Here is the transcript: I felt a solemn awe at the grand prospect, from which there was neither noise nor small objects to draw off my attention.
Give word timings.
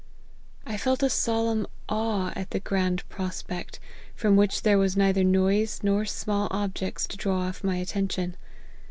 I 0.65 0.77
felt 0.77 1.03
a 1.03 1.11
solemn 1.11 1.67
awe 1.87 2.33
at 2.35 2.49
the 2.49 2.59
grand 2.59 3.07
prospect, 3.07 3.79
from 4.15 4.35
which 4.35 4.63
there 4.63 4.79
was 4.79 4.97
neither 4.97 5.23
noise 5.23 5.81
nor 5.83 6.05
small 6.05 6.47
objects 6.49 7.05
to 7.05 7.17
draw 7.17 7.41
off 7.41 7.63
my 7.63 7.75
attention. 7.75 8.35